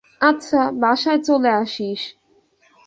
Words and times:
আচ্ছা, 0.21 0.61
বাসায় 0.71 1.19
চলে 1.23 1.49
আসিস। 1.53 2.01